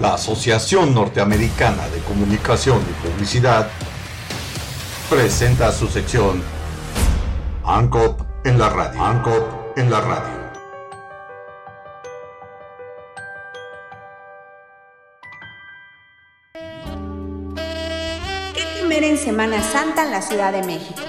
[0.00, 3.68] La Asociación Norteamericana de Comunicación y Publicidad
[5.10, 6.40] presenta su sección
[7.64, 9.02] ANCOP en la radio.
[9.74, 10.38] En la radio.
[18.54, 21.02] ¿Qué en Semana Santa en la Ciudad de México?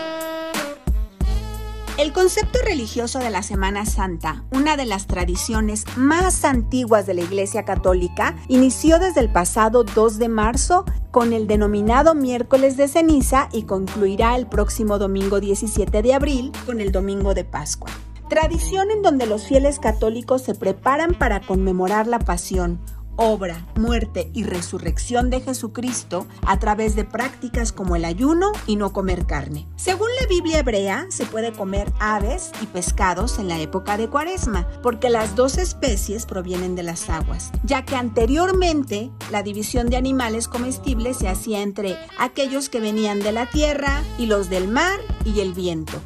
[2.00, 7.24] El concepto religioso de la Semana Santa, una de las tradiciones más antiguas de la
[7.24, 13.50] Iglesia Católica, inició desde el pasado 2 de marzo con el denominado miércoles de ceniza
[13.52, 17.92] y concluirá el próximo domingo 17 de abril con el domingo de Pascua.
[18.30, 22.80] Tradición en donde los fieles católicos se preparan para conmemorar la pasión,
[23.20, 28.94] obra, muerte y resurrección de Jesucristo a través de prácticas como el ayuno y no
[28.94, 29.68] comer carne.
[29.76, 34.68] Según la Biblia hebrea, se puede comer aves y pescados en la época de Cuaresma,
[34.82, 40.48] porque las dos especies provienen de las aguas, ya que anteriormente la división de animales
[40.48, 45.42] comestibles se hacía entre aquellos que venían de la tierra y los del mar y
[45.42, 46.00] el viento.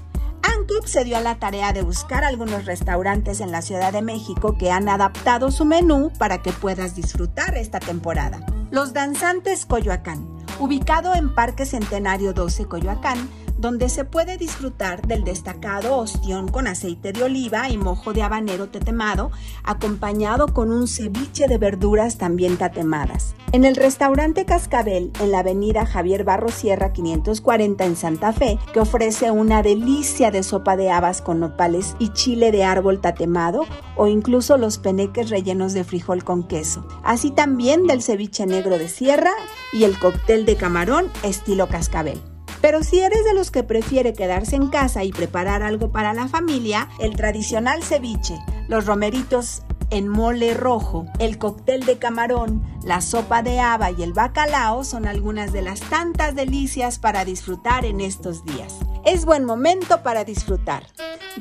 [0.63, 4.57] Anclub se dio a la tarea de buscar algunos restaurantes en la Ciudad de México
[4.57, 8.39] que han adaptado su menú para que puedas disfrutar esta temporada.
[8.71, 10.25] Los Danzantes Coyoacán,
[10.59, 13.29] ubicado en Parque Centenario 12 Coyoacán,
[13.63, 18.67] donde se puede disfrutar del destacado ostión con aceite de oliva y mojo de habanero
[18.67, 19.31] tetemado,
[19.63, 23.35] acompañado con un ceviche de verduras también tatemadas.
[23.53, 28.81] En el restaurante Cascabel, en la avenida Javier Barro Sierra 540 en Santa Fe, que
[28.81, 34.07] ofrece una delicia de sopa de habas con nopales y chile de árbol tatemado, o
[34.07, 39.31] incluso los peneques rellenos de frijol con queso, así también del ceviche negro de sierra
[39.71, 42.32] y el cóctel de camarón estilo Cascabel.
[42.63, 46.29] Pero si eres de los que prefiere quedarse en casa y preparar algo para la
[46.29, 48.39] familia, el tradicional ceviche,
[48.69, 54.13] los romeritos en mole rojo, el cóctel de camarón, la sopa de haba y el
[54.13, 58.79] bacalao son algunas de las tantas delicias para disfrutar en estos días.
[59.03, 60.87] Es buen momento para disfrutar.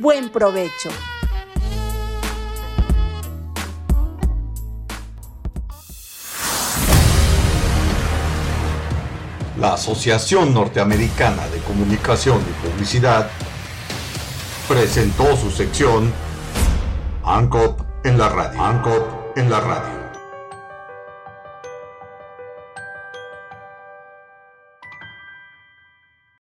[0.01, 0.91] Buen provecho.
[9.63, 13.31] La Asociación Norteamericana de Comunicación y Publicidad
[14.67, 16.13] presentó su sección
[17.25, 18.61] ANCOP en la radio.
[19.37, 20.02] En la radio.